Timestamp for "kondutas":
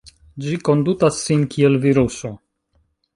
0.69-1.19